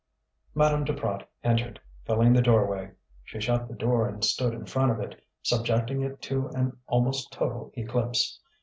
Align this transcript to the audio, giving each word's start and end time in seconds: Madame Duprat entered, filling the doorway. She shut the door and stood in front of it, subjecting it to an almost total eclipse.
Madame 0.55 0.83
Duprat 0.83 1.29
entered, 1.43 1.79
filling 2.07 2.33
the 2.33 2.41
doorway. 2.41 2.89
She 3.23 3.39
shut 3.39 3.67
the 3.67 3.75
door 3.75 4.07
and 4.07 4.25
stood 4.25 4.51
in 4.51 4.65
front 4.65 4.91
of 4.91 4.99
it, 4.99 5.23
subjecting 5.43 6.01
it 6.01 6.19
to 6.23 6.47
an 6.55 6.75
almost 6.87 7.31
total 7.31 7.69
eclipse. 7.77 8.39